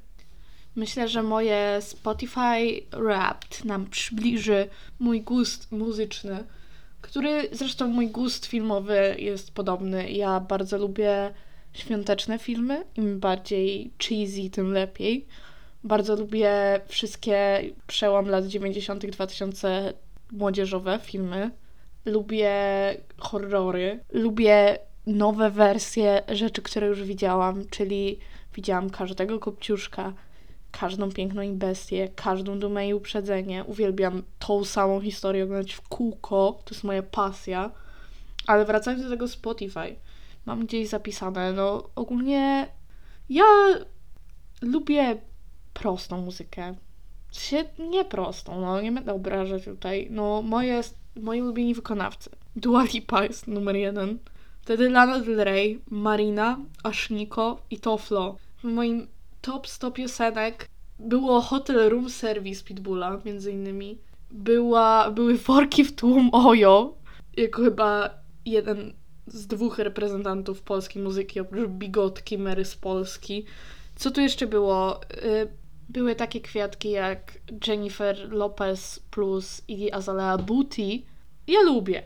[0.75, 4.67] Myślę, że moje Spotify Wrapped nam przybliży
[4.99, 6.43] mój gust muzyczny,
[7.01, 10.11] który zresztą mój gust filmowy jest podobny.
[10.11, 11.33] Ja bardzo lubię
[11.73, 15.25] świąteczne filmy, im bardziej cheesy, tym lepiej.
[15.83, 19.93] Bardzo lubię wszystkie przełom lat 90., 2000
[20.31, 21.51] młodzieżowe filmy.
[22.05, 22.51] Lubię
[23.17, 23.99] horrory.
[24.13, 28.19] Lubię nowe wersje rzeczy, które już widziałam, czyli
[28.55, 30.13] widziałam każdego kopciuszka,
[30.79, 33.63] każdą piękną i bestię, każdą dumę i uprzedzenie.
[33.63, 37.71] Uwielbiam tą samą historię oglądać w kółko, to jest moja pasja.
[38.47, 39.95] Ale wracając do tego Spotify,
[40.45, 42.67] mam gdzieś zapisane, no ogólnie
[43.29, 43.43] ja
[44.61, 45.17] lubię
[45.73, 46.75] prostą muzykę.
[47.31, 50.07] Sensie nie prostą, no nie będę obrażać tutaj.
[50.11, 50.81] No moje,
[51.15, 52.29] moi ulubieni wykonawcy.
[52.55, 54.19] Dua Lipa jest numer jeden.
[54.61, 58.35] Wtedy Lana Del Rey, Marina, Ashniko i Toflo.
[58.63, 59.07] Moim
[59.45, 63.97] top 100 piosenek było Hotel Room Service Pitbulla, między innymi.
[64.31, 66.97] Była, były worki w tłum Ojo,
[67.37, 68.09] jako chyba
[68.45, 68.93] jeden
[69.27, 73.45] z dwóch reprezentantów polskiej muzyki, oprócz Bigotki, Mary z Polski.
[73.95, 75.01] Co tu jeszcze było?
[75.03, 75.47] Y,
[75.89, 77.33] były takie kwiatki jak
[77.67, 81.01] Jennifer Lopez plus Iggy Azalea Booty.
[81.47, 82.03] Ja lubię.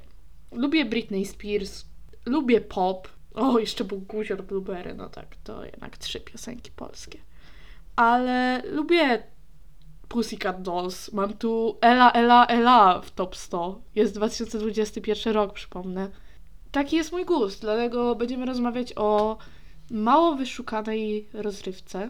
[0.52, 1.86] Lubię Britney Spears,
[2.26, 3.08] lubię pop.
[3.34, 7.29] O, jeszcze był Guzior Blueberry, no tak, to jednak trzy piosenki polskie.
[8.00, 9.24] Ale lubię
[10.08, 11.14] Pussycat Dolls.
[11.14, 13.82] Mam tu Ela, Ela, Ela w top 100.
[13.96, 16.10] Jest 2021 rok, przypomnę.
[16.72, 19.38] Taki jest mój gust, dlatego będziemy rozmawiać o
[19.92, 22.10] mało wyszukanej rozrywce,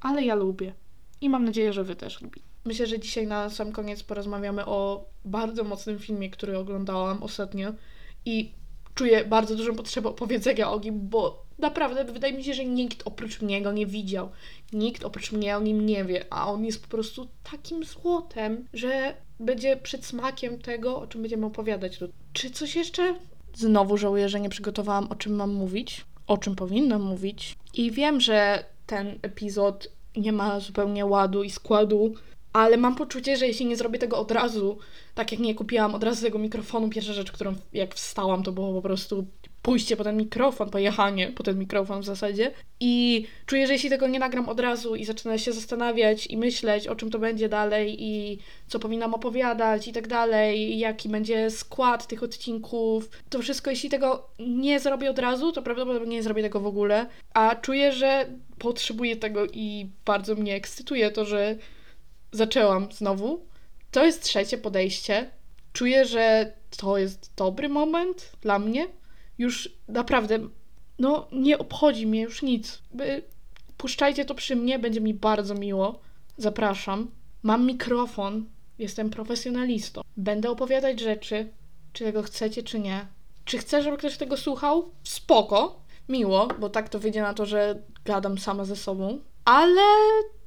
[0.00, 0.74] ale ja lubię.
[1.20, 2.46] I mam nadzieję, że wy też lubicie.
[2.64, 7.72] Myślę, że dzisiaj na sam koniec porozmawiamy o bardzo mocnym filmie, który oglądałam ostatnio
[8.24, 8.52] i
[8.94, 13.40] czuję bardzo dużą potrzebę opowiedzenia o nim, bo naprawdę wydaje mi się, że nikt oprócz
[13.40, 14.30] mnie go nie widział.
[14.72, 19.14] Nikt oprócz mnie o nim nie wie, a on jest po prostu takim złotem, że
[19.40, 21.98] będzie przedsmakiem tego, o czym będziemy opowiadać.
[22.32, 23.14] Czy coś jeszcze?
[23.54, 27.56] Znowu żałuję, że nie przygotowałam, o czym mam mówić, o czym powinnam mówić.
[27.74, 32.14] I wiem, że ten epizod nie ma zupełnie ładu i składu,
[32.52, 34.78] ale mam poczucie, że jeśli nie zrobię tego od razu,
[35.14, 38.72] tak jak nie kupiłam od razu tego mikrofonu, pierwsza rzecz, którą jak wstałam, to było
[38.72, 39.26] po prostu
[39.62, 42.50] pójście po ten mikrofon, pojechanie po ten mikrofon w zasadzie.
[42.80, 46.88] I czuję, że jeśli tego nie nagram od razu i zacznę się zastanawiać i myśleć,
[46.88, 52.06] o czym to będzie dalej i co powinnam opowiadać i tak dalej, jaki będzie skład
[52.06, 56.60] tych odcinków, to wszystko, jeśli tego nie zrobię od razu, to prawdopodobnie nie zrobię tego
[56.60, 57.06] w ogóle.
[57.34, 58.26] A czuję, że
[58.58, 61.56] potrzebuję tego i bardzo mnie ekscytuje to, że
[62.32, 63.46] zaczęłam znowu.
[63.90, 65.30] To jest trzecie podejście.
[65.72, 68.86] Czuję, że to jest dobry moment dla mnie.
[69.42, 70.38] Już naprawdę,
[70.98, 72.82] no nie obchodzi mnie już nic.
[72.94, 73.22] By,
[73.76, 76.00] puszczajcie to przy mnie, będzie mi bardzo miło.
[76.36, 77.10] Zapraszam.
[77.42, 78.44] Mam mikrofon,
[78.78, 80.00] jestem profesjonalistą.
[80.16, 81.48] Będę opowiadać rzeczy,
[81.92, 83.06] czy tego chcecie, czy nie.
[83.44, 84.90] Czy chcę, żeby ktoś tego słuchał?
[85.04, 89.20] Spoko, miło, bo tak to wyjdzie na to, że gadam sama ze sobą.
[89.44, 89.82] Ale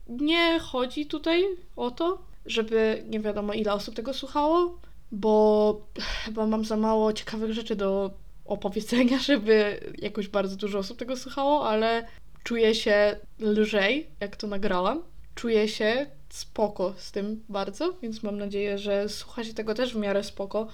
[0.07, 1.43] nie chodzi tutaj
[1.75, 4.79] o to, żeby nie wiadomo ile osób tego słuchało,
[5.11, 5.81] bo
[6.25, 8.11] chyba mam za mało ciekawych rzeczy do
[8.45, 12.07] opowiedzenia, żeby jakoś bardzo dużo osób tego słuchało, ale
[12.43, 15.03] czuję się lżej, jak to nagrałam.
[15.35, 20.23] Czuję się spoko z tym bardzo, więc mam nadzieję, że słuchacie tego też w miarę
[20.23, 20.67] spoko.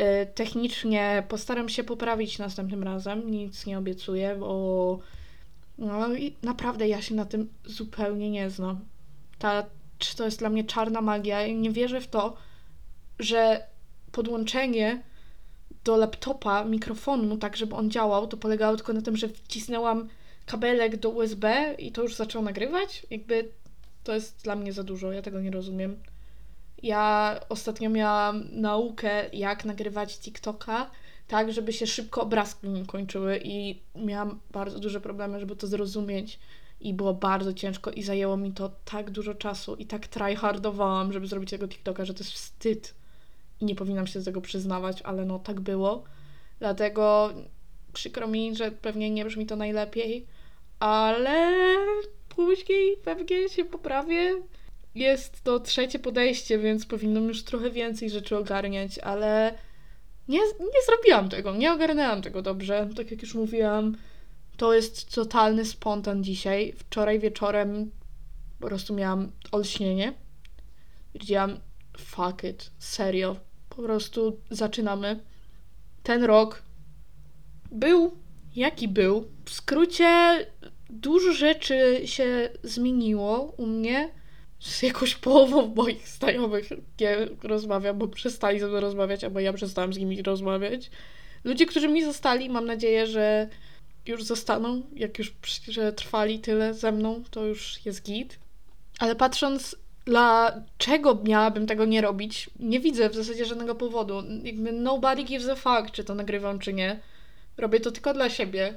[0.00, 4.98] Y, technicznie postaram się poprawić następnym razem, nic nie obiecuję, bo
[5.78, 8.80] no i naprawdę ja się na tym zupełnie nie znam.
[9.38, 9.66] Ta,
[9.98, 11.46] czy to jest dla mnie czarna magia?
[11.46, 12.36] Nie wierzę w to,
[13.18, 13.66] że
[14.12, 15.02] podłączenie
[15.90, 20.08] do laptopa mikrofonu, tak żeby on działał, to polegało tylko na tym, że wcisnęłam
[20.46, 23.06] kabelek do USB i to już zaczęło nagrywać.
[23.10, 23.48] Jakby
[24.04, 25.96] to jest dla mnie za dużo, ja tego nie rozumiem.
[26.82, 30.90] Ja ostatnio miałam naukę, jak nagrywać TikToka
[31.28, 36.38] tak, żeby się szybko obrazki mi kończyły i miałam bardzo duże problemy, żeby to zrozumieć
[36.80, 41.26] i było bardzo ciężko i zajęło mi to tak dużo czasu i tak tryhardowałam, żeby
[41.26, 42.99] zrobić tego TikToka, że to jest wstyd
[43.60, 46.04] i nie powinnam się z tego przyznawać, ale no tak było.
[46.58, 47.34] Dlatego
[47.92, 50.26] przykro mi, że pewnie nie brzmi to najlepiej,
[50.78, 51.54] ale
[52.28, 54.42] później pewnie się poprawię.
[54.94, 59.54] Jest to trzecie podejście, więc powinnam już trochę więcej rzeczy ogarniać, ale
[60.28, 62.88] nie, nie zrobiłam tego, nie ogarnęłam tego dobrze.
[62.96, 63.96] Tak jak już mówiłam,
[64.56, 66.72] to jest totalny spontan dzisiaj.
[66.76, 67.90] Wczoraj wieczorem
[68.60, 70.12] po prostu miałam olśnienie.
[71.14, 71.60] Wiedziałam,
[71.98, 73.36] fuck it, serio.
[73.76, 75.20] Po prostu zaczynamy.
[76.02, 76.62] Ten rok
[77.72, 78.12] był
[78.56, 79.28] jaki był.
[79.44, 80.46] W skrócie
[80.90, 84.10] dużo rzeczy się zmieniło u mnie
[84.60, 86.68] z jakąś połową moich znajomych
[87.00, 90.90] nie rozmawiam, bo przestali ze mną rozmawiać, albo ja przestałam z nimi rozmawiać.
[91.44, 93.48] Ludzie, którzy mi zostali, mam nadzieję, że
[94.06, 95.34] już zostaną, jak już
[95.68, 98.38] że trwali tyle ze mną, to już jest git.
[98.98, 104.22] Ale patrząc, dlaczego miałabym tego nie robić, nie widzę w zasadzie żadnego powodu.
[104.42, 107.00] Jakby nobody gives a fuck, czy to nagrywam, czy nie.
[107.56, 108.74] Robię to tylko dla siebie.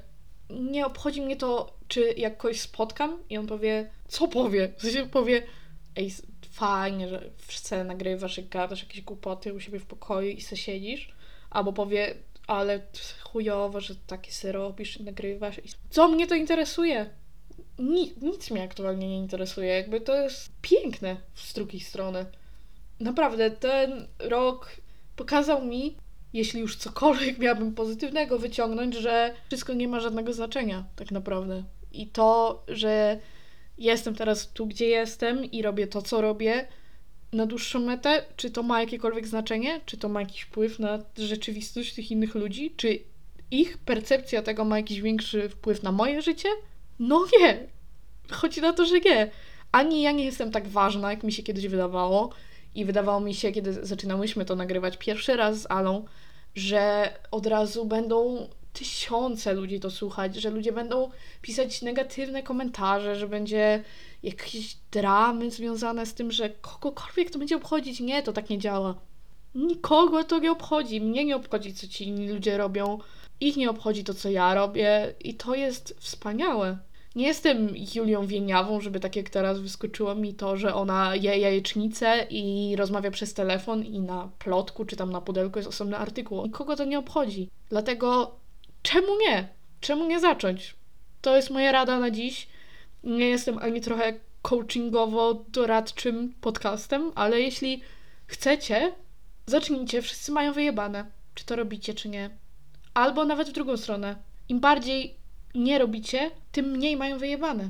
[0.50, 4.74] Nie obchodzi mnie to, czy jak kogoś spotkam i on powie, co powie?
[4.78, 5.44] W sensie powie,
[5.96, 6.12] ej,
[6.52, 11.14] fajnie, że w nagrywasz i gadasz jakieś głupoty u siebie w pokoju i se siedzisz,
[11.50, 12.16] albo powie,
[12.48, 12.82] ale
[13.24, 15.62] chujowo, że takie se robisz i nagrywasz.
[15.90, 17.10] Co mnie to interesuje?
[17.80, 19.68] Nic, nic mnie aktualnie nie interesuje.
[19.68, 22.26] Jakby to jest piękne z drugiej strony.
[23.00, 24.72] Naprawdę, ten rok
[25.16, 25.98] pokazał mi,
[26.34, 31.64] jeśli już cokolwiek miałabym pozytywnego wyciągnąć, że wszystko nie ma żadnego znaczenia, tak naprawdę.
[31.92, 33.20] I to, że
[33.78, 36.68] jestem teraz tu, gdzie jestem i robię to, co robię
[37.34, 41.94] na dłuższą metę, czy to ma jakiekolwiek znaczenie, czy to ma jakiś wpływ na rzeczywistość
[41.94, 43.00] tych innych ludzi, czy
[43.52, 46.50] ich percepcja tego ma jakiś większy wpływ na moje życie?
[47.08, 47.68] No nie.
[48.32, 49.32] Chodzi na to, że nie.
[49.72, 52.30] Ani ja nie jestem tak ważna, jak mi się kiedyś wydawało.
[52.76, 56.06] I wydawało mi się, kiedy zaczynałyśmy to nagrywać pierwszy raz z Alą,
[56.56, 61.10] że od razu będą tysiące ludzi to słuchać, że ludzie będą
[61.42, 63.84] pisać negatywne komentarze, że będzie
[64.24, 68.00] jakieś dramy związane z tym, że kogokolwiek to będzie obchodzić.
[68.00, 68.96] Nie, to tak nie działa.
[69.56, 71.02] Nikogo to nie obchodzi.
[71.02, 73.00] Mnie nie obchodzi, co ci inni ludzie robią.
[73.40, 75.14] Ich nie obchodzi to, co ja robię.
[75.20, 76.78] I to jest wspaniałe.
[77.16, 82.28] Nie jestem Julią Wieniawą, żeby tak jak teraz wyskoczyło mi to, że ona je jajecznicę
[82.30, 86.44] i rozmawia przez telefon i na plotku czy tam na pudełku jest osobny artykuł.
[86.44, 87.50] Nikogo to nie obchodzi.
[87.70, 88.36] Dlatego
[88.82, 89.48] czemu nie?
[89.82, 90.76] Czemu nie zacząć?
[91.22, 92.48] To jest moja rada na dziś.
[93.04, 97.82] Nie jestem ani trochę coachingowo-doradczym podcastem, ale jeśli
[98.28, 98.94] chcecie,
[99.46, 100.02] zacznijcie.
[100.02, 101.06] Wszyscy mają wyjebane.
[101.36, 102.30] Czy to robicie, czy nie.
[102.94, 104.16] Albo nawet w drugą stronę.
[104.50, 105.23] Im bardziej
[105.56, 107.70] nie robicie, tym mniej mają wyjebane.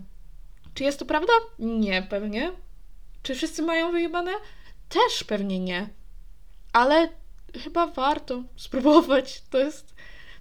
[0.73, 1.33] Czy jest to prawda?
[1.59, 2.51] Nie, pewnie.
[3.23, 4.31] Czy wszyscy mają wyjebane?
[4.89, 5.89] Też pewnie nie.
[6.73, 7.09] Ale
[7.63, 9.41] chyba warto spróbować.
[9.49, 9.95] To jest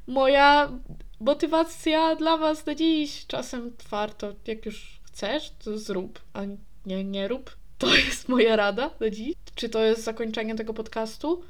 [0.07, 0.73] moja
[1.21, 3.27] motywacja dla Was na dziś.
[3.27, 6.41] Czasem warto, jak już chcesz, to zrób, a
[6.87, 7.57] nie, nie rób.
[7.79, 9.35] To jest moja rada na dziś.
[9.55, 11.43] Czy to jest zakończenie tego podcastu?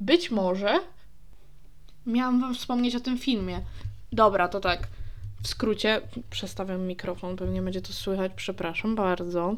[0.00, 0.78] Być może.
[2.06, 3.60] Miałam Wam wspomnieć o tym filmie.
[4.12, 4.88] Dobra, to tak.
[5.46, 9.54] W skrócie, przestawiam mikrofon, pewnie będzie to słychać, przepraszam bardzo.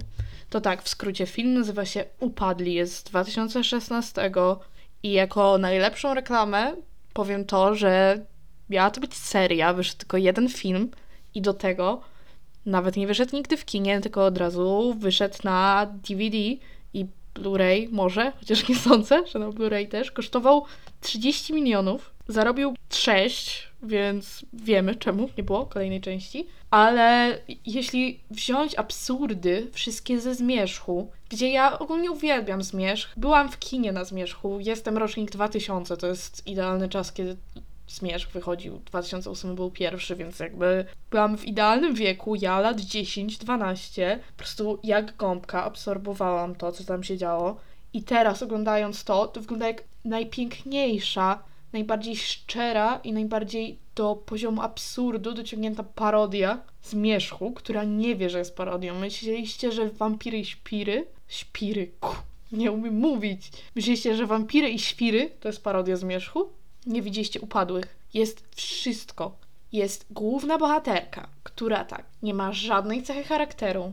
[0.50, 4.32] To tak, w skrócie, film nazywa się Upadli, jest z 2016
[5.02, 6.76] i jako najlepszą reklamę
[7.12, 8.24] powiem to, że
[8.70, 10.90] miała to być seria, wyszedł tylko jeden film
[11.34, 12.00] i do tego
[12.66, 16.38] nawet nie wyszedł nigdy w kinie, tylko od razu wyszedł na DVD
[16.94, 20.64] i Blu-ray może, chociaż nie sądzę, że na Blu-ray też, kosztował
[21.00, 26.46] 30 milionów, zarobił 6, więc wiemy czemu nie było kolejnej części.
[26.70, 33.92] Ale jeśli wziąć absurdy, wszystkie ze zmierzchu, gdzie ja ogólnie uwielbiam zmierzch, byłam w kinie
[33.92, 37.36] na zmierzchu, jestem rocznik 2000, to jest idealny czas, kiedy
[37.88, 44.36] Zmierzch wychodził, 2008 był pierwszy, więc jakby byłam w idealnym wieku, ja lat 10-12, po
[44.36, 47.56] prostu jak gąbka absorbowałam to, co tam się działo.
[47.92, 55.34] I teraz oglądając to, to wygląda jak najpiękniejsza, najbardziej szczera i najbardziej do poziomu absurdu
[55.34, 58.94] dociągnięta parodia Zmierzchu, która nie wie, że jest parodią.
[58.94, 62.14] Myśleliście, że wampiry i śpiry, śpiry, ku,
[62.52, 63.50] nie umiem mówić.
[63.74, 66.48] Myśleliście, że wampiry i świry to jest parodia Zmierzchu?
[66.86, 67.98] nie widzieliście upadłych.
[68.14, 69.36] Jest wszystko.
[69.72, 73.92] Jest główna bohaterka, która tak, nie ma żadnej cechy charakteru,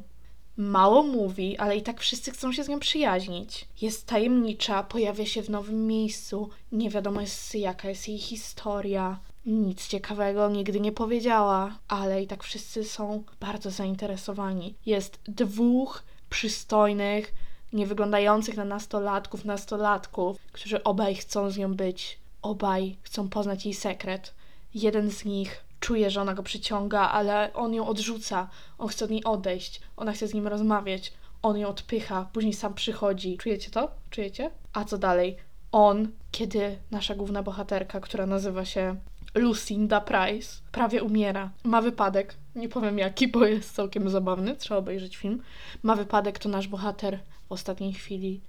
[0.57, 3.67] mało mówi, ale i tak wszyscy chcą się z nią przyjaźnić.
[3.81, 9.19] Jest tajemnicza, pojawia się w nowym miejscu, nie wiadomo jest jaka jest jej historia.
[9.45, 14.75] Nic ciekawego nigdy nie powiedziała, ale i tak wszyscy są bardzo zainteresowani.
[14.85, 17.33] Jest dwóch przystojnych,
[17.73, 22.19] nie wyglądających na nastolatków, nastolatków, którzy obaj chcą z nią być.
[22.41, 24.33] Obaj chcą poznać jej sekret.
[24.73, 28.47] Jeden z nich czuje, że ona go przyciąga, ale on ją odrzuca.
[28.77, 29.81] On chce od niej odejść.
[29.97, 31.13] Ona chce z nim rozmawiać.
[31.41, 33.37] On ją odpycha, później sam przychodzi.
[33.37, 33.91] Czujecie to?
[34.09, 34.51] Czujecie?
[34.73, 35.37] A co dalej?
[35.71, 38.95] On, kiedy nasza główna bohaterka, która nazywa się
[39.35, 41.51] Lucinda Price, prawie umiera.
[41.63, 42.35] Ma wypadek.
[42.55, 44.55] Nie powiem jaki, bo jest całkiem zabawny.
[44.55, 45.41] Trzeba obejrzeć film.
[45.83, 48.41] Ma wypadek, to nasz bohater w ostatniej chwili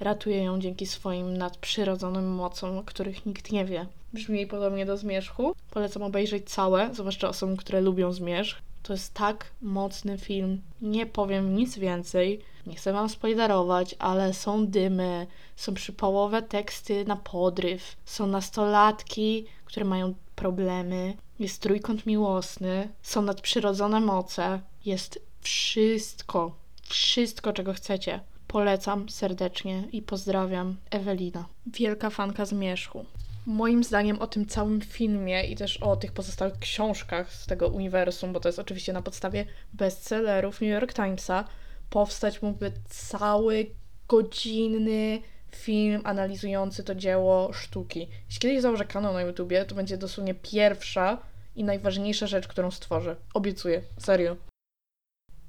[0.00, 3.86] ratuje ją dzięki swoim nadprzyrodzonym mocom, których nikt nie wie.
[4.12, 5.54] Brzmi podobnie do Zmierzchu.
[5.70, 8.58] Polecam obejrzeć całe, zwłaszcza osobom, które lubią Zmierzch.
[8.82, 10.60] To jest tak mocny film.
[10.82, 12.40] Nie powiem nic więcej.
[12.66, 19.86] Nie chcę wam spoilerować, ale są dymy, są przypołowe teksty na podryw, są nastolatki, które
[19.86, 28.20] mają problemy, jest trójkąt miłosny, są nadprzyrodzone moce, jest wszystko, wszystko czego chcecie.
[28.48, 31.44] Polecam serdecznie i pozdrawiam Ewelina.
[31.66, 33.04] Wielka fanka Zmierzchu.
[33.46, 38.32] Moim zdaniem o tym całym filmie i też o tych pozostałych książkach z tego uniwersum,
[38.32, 41.44] bo to jest oczywiście na podstawie bestsellerów New York Timesa,
[41.90, 43.66] powstać mógłby cały
[44.08, 45.22] godzinny
[45.56, 48.08] film analizujący to dzieło sztuki.
[48.26, 51.18] Jeśli kiedyś założę kanał na YouTubie, to będzie dosłownie pierwsza
[51.56, 53.16] i najważniejsza rzecz, którą stworzę.
[53.34, 54.36] Obiecuję, serio.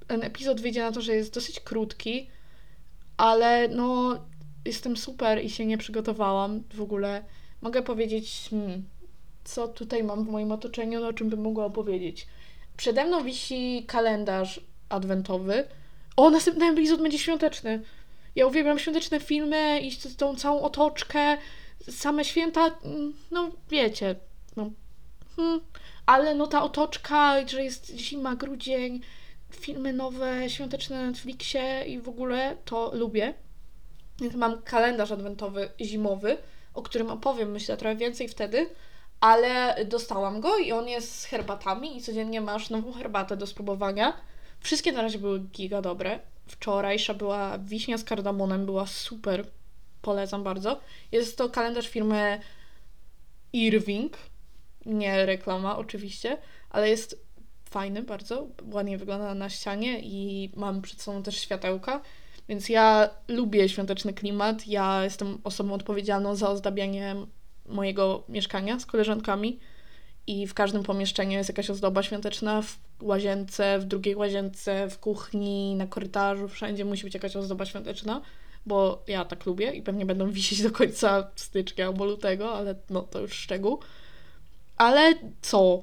[0.06, 2.30] Ten epizod wyjdzie na to, że jest dosyć krótki,
[3.16, 4.18] ale no
[4.64, 7.24] jestem super i się nie przygotowałam w ogóle.
[7.64, 8.84] Mogę powiedzieć, hmm,
[9.44, 12.26] co tutaj mam w moim otoczeniu, no, o czym bym mogła opowiedzieć.
[12.76, 15.68] Przede mną wisi kalendarz adwentowy.
[16.16, 17.82] O, następny epizod będzie świąteczny.
[18.36, 21.38] Ja uwielbiam świąteczne filmy i tą całą otoczkę,
[21.90, 24.16] same święta, mm, no wiecie,
[24.56, 24.70] no
[25.36, 25.60] hmm,
[26.06, 29.00] ale no ta otoczka, że jest zima, grudzień,
[29.50, 33.34] filmy nowe, świąteczne na Netflixie i w ogóle to lubię.
[34.20, 36.36] Więc mam kalendarz adwentowy zimowy,
[36.74, 38.70] o którym opowiem myślę trochę więcej wtedy,
[39.20, 44.16] ale dostałam go i on jest z herbatami i codziennie masz nową herbatę do spróbowania.
[44.60, 46.18] Wszystkie na razie były giga dobre.
[46.46, 49.46] Wczorajsza była wiśnia z kardamonem, była super.
[50.02, 50.80] Polecam bardzo.
[51.12, 52.40] Jest to kalendarz firmy
[53.52, 54.16] Irving.
[54.86, 56.38] Nie reklama oczywiście,
[56.70, 57.24] ale jest
[57.70, 58.46] fajny bardzo.
[58.72, 62.00] Ładnie wygląda na ścianie i mam przed sobą też światełka.
[62.48, 64.66] Więc ja lubię świąteczny klimat.
[64.66, 67.16] Ja jestem osobą odpowiedzialną za ozdabianie
[67.66, 69.58] mojego mieszkania z koleżankami
[70.26, 75.74] i w każdym pomieszczeniu jest jakaś ozdoba świąteczna, w łazience, w drugiej łazience, w kuchni,
[75.74, 78.20] na korytarzu, wszędzie musi być jakaś ozdoba świąteczna,
[78.66, 83.02] bo ja tak lubię i pewnie będą wisieć do końca stycznia albo lutego, ale no
[83.02, 83.78] to już szczegół.
[84.76, 85.82] Ale co?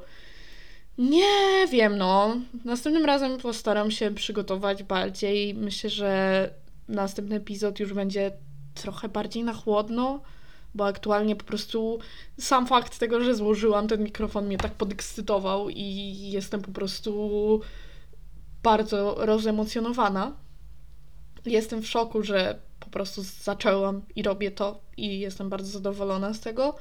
[0.98, 2.38] Nie wiem, no.
[2.66, 5.54] Następnym razem postaram się przygotować bardziej.
[5.54, 6.50] Myślę, że
[6.88, 8.32] następny epizod już będzie
[8.74, 10.22] trochę bardziej na chłodno,
[10.76, 12.00] bo aktualnie po prostu
[12.40, 17.62] sam fakt tego, że złożyłam ten mikrofon mnie tak podekscytował i jestem po prostu
[18.64, 20.36] bardzo rozemocjonowana.
[21.46, 26.40] Jestem w szoku, że po prostu zaczęłam i robię to i jestem bardzo zadowolona z
[26.40, 26.76] tego.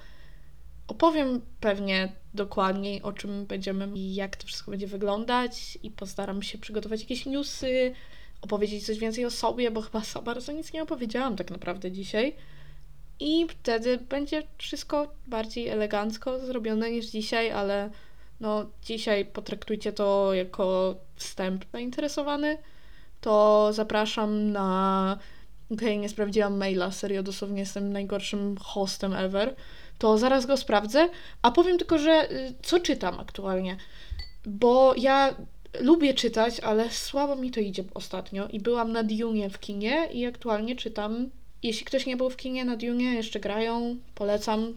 [0.91, 6.59] Opowiem pewnie dokładniej, o czym będziemy i jak to wszystko będzie wyglądać i postaram się
[6.59, 7.95] przygotować jakieś newsy,
[8.43, 12.37] opowiedzieć coś więcej o sobie, bo chyba za bardzo nic nie opowiedziałam tak naprawdę dzisiaj.
[13.21, 17.91] I wtedy będzie wszystko bardziej elegancko zrobione niż dzisiaj, ale
[18.41, 22.59] no dzisiaj potraktujcie to jako wstęp zainteresowany.
[23.21, 25.19] To zapraszam na.
[25.67, 29.57] Okej, okay, nie sprawdziłam maila, serio, dosłownie jestem najgorszym hostem ever.
[30.01, 31.09] To zaraz go sprawdzę,
[31.43, 33.77] a powiem tylko, że y, co czytam aktualnie.
[34.47, 35.35] Bo ja
[35.81, 40.27] lubię czytać, ale słabo mi to idzie ostatnio i byłam na Dune w kinie i
[40.27, 41.31] aktualnie czytam.
[41.63, 44.75] Jeśli ktoś nie był w kinie na Dune, jeszcze grają, polecam.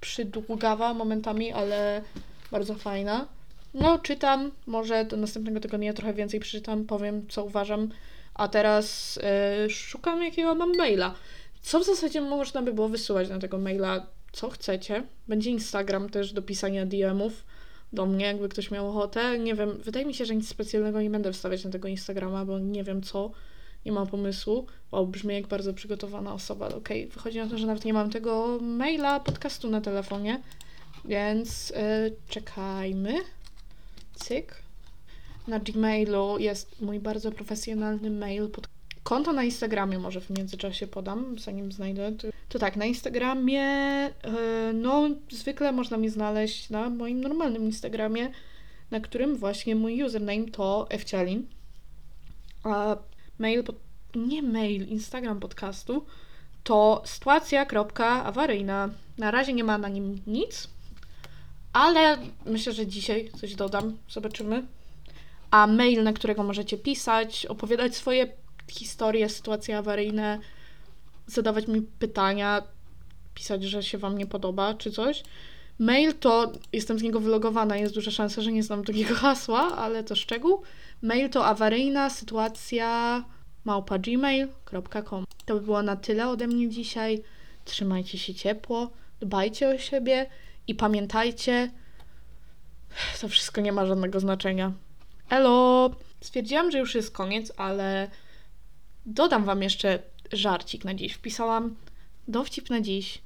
[0.00, 2.02] Przydługawa momentami, ale
[2.50, 3.26] bardzo fajna.
[3.74, 7.88] No, czytam, może do następnego tygodnia trochę więcej przeczytam, powiem co uważam.
[8.34, 9.18] A teraz
[9.62, 11.14] yy, szukam jakiego mam maila.
[11.62, 14.06] Co w zasadzie można by było wysyłać na tego maila?
[14.32, 15.06] Co chcecie?
[15.28, 17.44] Będzie Instagram też do pisania DM-ów
[17.92, 19.38] do mnie, jakby ktoś miał ochotę.
[19.38, 22.58] Nie wiem, wydaje mi się, że nic specjalnego nie będę wstawiać na tego Instagrama, bo
[22.58, 23.30] nie wiem co,
[23.86, 24.66] nie mam pomysłu.
[24.90, 26.68] O, brzmi jak bardzo przygotowana osoba.
[26.68, 27.14] Okej, okay.
[27.14, 30.42] wychodzi na to, że nawet nie mam tego maila podcastu na telefonie,
[31.04, 31.76] więc yy,
[32.28, 33.14] czekajmy.
[34.14, 34.62] Cyk.
[35.48, 38.48] Na Gmailu jest mój bardzo profesjonalny mail
[39.02, 42.12] Konto na Instagramie może w międzyczasie podam, zanim znajdę.
[42.48, 43.64] To tak, na Instagramie,
[44.74, 48.30] no zwykle można mnie znaleźć na moim normalnym Instagramie,
[48.90, 51.46] na którym właśnie mój username to fcialin.
[52.64, 52.96] A
[53.38, 53.76] mail, pod,
[54.14, 56.04] nie mail, Instagram podcastu
[56.64, 58.90] to sytuacja.awaryjna.
[59.18, 60.68] Na razie nie ma na nim nic,
[61.72, 64.66] ale myślę, że dzisiaj coś dodam, zobaczymy.
[65.50, 68.39] A mail, na którego możecie pisać, opowiadać swoje
[68.72, 70.38] historie, sytuacje awaryjne,
[71.26, 72.62] zadawać mi pytania,
[73.34, 75.22] pisać, że się Wam nie podoba czy coś.
[75.78, 80.04] Mail to, jestem z niego wylogowana, jest duża szansa, że nie znam drugiego hasła, ale
[80.04, 80.62] to szczegół.
[81.02, 83.24] Mail to awaryjna sytuacja
[83.64, 83.98] małpa.
[85.44, 87.22] To by było na tyle ode mnie dzisiaj.
[87.64, 88.90] Trzymajcie się ciepło,
[89.20, 90.26] dbajcie o siebie
[90.66, 91.70] i pamiętajcie,
[93.20, 94.72] to wszystko nie ma żadnego znaczenia.
[95.30, 95.90] Elo!
[96.20, 98.10] Stwierdziłam, że już jest koniec, ale
[99.06, 101.12] Dodam Wam jeszcze żarcik na dziś.
[101.12, 101.76] Wpisałam
[102.28, 103.22] dowcip na dziś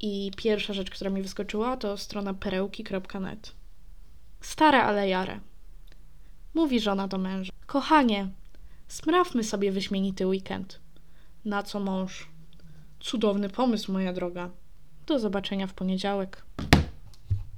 [0.00, 3.52] i pierwsza rzecz, która mi wyskoczyła, to strona perełki.net.
[4.40, 5.40] Stare, ale jare.
[6.54, 7.52] Mówi żona do męża.
[7.66, 8.28] Kochanie,
[8.88, 10.80] sprawmy sobie wyśmienity weekend.
[11.44, 12.28] Na co mąż?
[13.00, 14.50] Cudowny pomysł, moja droga.
[15.06, 16.44] Do zobaczenia w poniedziałek.